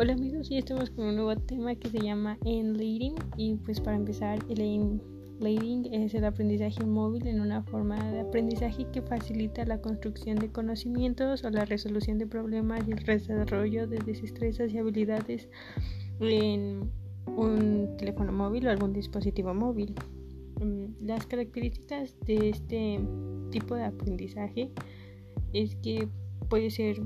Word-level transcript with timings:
Hola 0.00 0.12
amigos, 0.12 0.48
y 0.48 0.58
estamos 0.58 0.90
con 0.90 1.06
un 1.06 1.16
nuevo 1.16 1.34
tema 1.34 1.74
que 1.74 1.88
se 1.88 1.98
llama 1.98 2.38
Enlading 2.44 3.16
y 3.36 3.56
pues 3.56 3.80
para 3.80 3.96
empezar 3.96 4.38
el 4.48 4.60
Enlading 4.60 5.92
es 5.92 6.14
el 6.14 6.24
aprendizaje 6.24 6.84
móvil 6.84 7.26
en 7.26 7.40
una 7.40 7.64
forma 7.64 7.96
de 8.12 8.20
aprendizaje 8.20 8.86
que 8.92 9.02
facilita 9.02 9.64
la 9.64 9.80
construcción 9.80 10.38
de 10.38 10.52
conocimientos 10.52 11.42
o 11.42 11.50
la 11.50 11.64
resolución 11.64 12.16
de 12.18 12.28
problemas 12.28 12.86
y 12.86 12.92
el 12.92 13.04
desarrollo 13.04 13.88
de 13.88 13.98
destrezas 13.98 14.72
y 14.72 14.78
habilidades 14.78 15.48
en 16.20 16.92
un 17.36 17.96
teléfono 17.98 18.30
móvil 18.30 18.68
o 18.68 18.70
algún 18.70 18.92
dispositivo 18.92 19.52
móvil. 19.52 19.96
Mm, 20.60 21.06
las 21.06 21.26
características 21.26 22.14
de 22.24 22.50
este 22.50 23.00
tipo 23.50 23.74
de 23.74 23.82
aprendizaje 23.82 24.70
es 25.52 25.74
que 25.82 26.06
puede 26.48 26.70
ser 26.70 27.02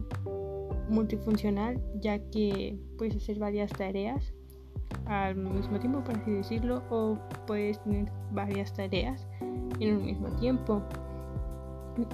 multifuncional 0.92 1.82
ya 2.01 2.19
que 2.30 2.78
puedes 2.98 3.16
hacer 3.16 3.38
varias 3.38 3.70
tareas 3.73 4.32
al 5.06 5.34
mismo 5.37 5.78
tiempo, 5.80 6.05
por 6.05 6.16
así 6.16 6.30
decirlo, 6.30 6.82
o 6.91 7.18
puedes 7.46 7.82
tener 7.82 8.10
varias 8.32 8.73
tareas 8.73 9.27
en 9.80 9.96
un 9.96 10.05
mismo 10.05 10.28
tiempo. 10.37 10.82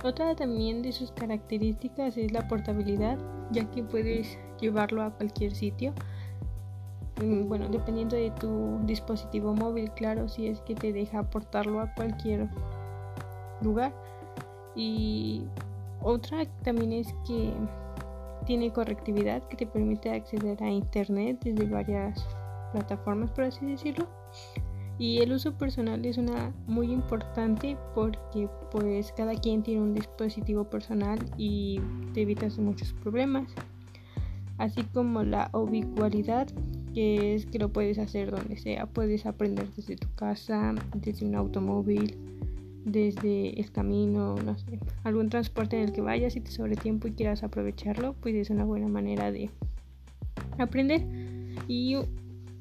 Otra 0.04 0.34
también 0.34 0.82
de 0.82 0.92
sus 0.92 1.12
características 1.12 2.16
es 2.16 2.32
la 2.32 2.48
portabilidad, 2.48 3.18
ya 3.52 3.70
que 3.70 3.82
puedes 3.82 4.38
llevarlo 4.60 5.02
a 5.02 5.10
cualquier 5.10 5.54
sitio. 5.54 5.92
Mm, 7.22 7.48
bueno, 7.48 7.68
dependiendo 7.68 8.16
de 8.16 8.30
tu 8.30 8.78
dispositivo 8.84 9.54
móvil, 9.54 9.90
claro, 9.92 10.28
si 10.28 10.48
es 10.48 10.60
que 10.62 10.74
te 10.74 10.92
deja 10.92 11.28
portarlo 11.30 11.80
a 11.80 11.92
cualquier 11.94 12.48
lugar. 13.60 13.92
Y 14.74 15.44
otra 16.02 16.46
también 16.62 16.92
es 16.92 17.12
que 17.26 17.52
tiene 18.48 18.72
conectividad 18.72 19.46
que 19.46 19.58
te 19.58 19.66
permite 19.66 20.10
acceder 20.10 20.62
a 20.62 20.70
internet 20.70 21.38
desde 21.44 21.66
varias 21.66 22.26
plataformas 22.72 23.30
por 23.30 23.44
así 23.44 23.66
decirlo. 23.66 24.08
Y 24.98 25.18
el 25.18 25.34
uso 25.34 25.52
personal 25.52 26.04
es 26.06 26.16
una 26.16 26.54
muy 26.66 26.90
importante 26.90 27.76
porque 27.94 28.48
pues 28.70 29.12
cada 29.12 29.34
quien 29.34 29.62
tiene 29.62 29.82
un 29.82 29.92
dispositivo 29.92 30.64
personal 30.64 31.18
y 31.36 31.78
te 32.14 32.22
evitas 32.22 32.58
muchos 32.58 32.94
problemas 32.94 33.52
así 34.56 34.82
como 34.94 35.22
la 35.22 35.50
ubicualidad 35.52 36.48
que 36.94 37.34
es 37.34 37.44
que 37.44 37.58
lo 37.58 37.68
puedes 37.68 37.98
hacer 37.98 38.30
donde 38.30 38.56
sea. 38.56 38.86
Puedes 38.86 39.26
aprender 39.26 39.68
desde 39.76 39.96
tu 39.96 40.08
casa 40.14 40.74
desde 40.96 41.26
un 41.26 41.34
automóvil 41.34 42.16
desde 42.84 43.60
el 43.60 43.70
camino, 43.70 44.36
no 44.36 44.58
sé, 44.58 44.78
algún 45.04 45.28
transporte 45.28 45.76
en 45.76 45.84
el 45.84 45.92
que 45.92 46.00
vayas 46.00 46.36
y 46.36 46.40
te 46.40 46.50
sobre 46.50 46.76
tiempo 46.76 47.08
y 47.08 47.12
quieras 47.12 47.42
aprovecharlo, 47.42 48.14
pues 48.20 48.34
es 48.34 48.50
una 48.50 48.64
buena 48.64 48.88
manera 48.88 49.30
de 49.30 49.50
aprender. 50.58 51.04
Y 51.66 51.96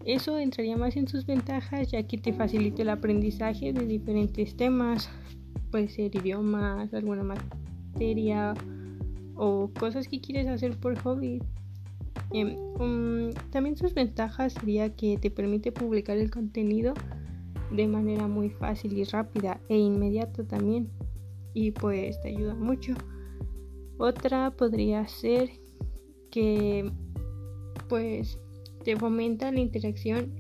eso 0.05 0.37
entraría 0.37 0.77
más 0.77 0.95
en 0.95 1.07
sus 1.07 1.25
ventajas 1.25 1.91
ya 1.91 2.03
que 2.03 2.17
te 2.17 2.33
facilita 2.33 2.81
el 2.81 2.89
aprendizaje 2.89 3.73
de 3.73 3.85
diferentes 3.85 4.55
temas, 4.55 5.09
puede 5.71 5.89
ser 5.89 6.15
idiomas, 6.15 6.93
alguna 6.93 7.23
materia 7.23 8.53
o 9.35 9.69
cosas 9.77 10.07
que 10.07 10.19
quieres 10.19 10.47
hacer 10.47 10.77
por 10.77 10.97
hobby. 10.99 11.41
Em, 12.31 12.57
um, 12.79 13.31
también 13.52 13.77
sus 13.77 13.93
ventajas 13.93 14.53
sería 14.53 14.89
que 14.95 15.17
te 15.17 15.29
permite 15.31 15.71
publicar 15.71 16.17
el 16.17 16.31
contenido 16.31 16.93
de 17.71 17.87
manera 17.87 18.27
muy 18.27 18.49
fácil 18.49 18.97
y 18.97 19.03
rápida 19.03 19.59
e 19.69 19.77
inmediata 19.77 20.43
también. 20.43 20.89
Y 21.53 21.71
pues 21.71 22.21
te 22.21 22.29
ayuda 22.29 22.53
mucho. 22.53 22.93
Otra 23.97 24.51
podría 24.51 25.07
ser 25.07 25.49
que 26.29 26.91
pues 27.89 28.39
te 28.83 28.95
fomenta 28.95 29.51
la 29.51 29.59
interacción 29.59 30.31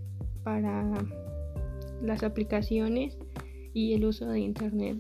para 0.43 0.91
las 2.01 2.23
aplicaciones 2.23 3.17
y 3.73 3.93
el 3.93 4.05
uso 4.05 4.27
de 4.27 4.39
internet. 4.39 4.97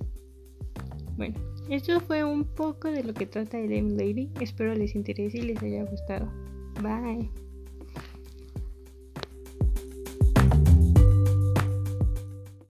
Bueno 1.15 1.47
esto 1.69 1.99
fue 1.99 2.23
un 2.23 2.45
poco 2.45 2.89
de 2.89 3.03
lo 3.03 3.13
que 3.13 3.25
trata 3.25 3.59
el 3.59 3.73
M 3.73 3.95
Lady. 3.95 4.29
Espero 4.39 4.73
les 4.73 4.95
interese 4.95 5.39
y 5.39 5.41
les 5.41 5.61
haya 5.61 5.83
gustado. 5.83 6.31
Bye 6.81 7.29